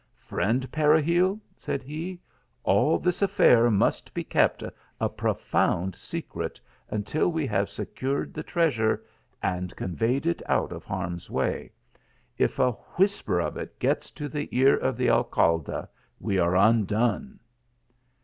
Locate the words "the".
8.33-8.41, 14.27-14.49, 14.97-15.07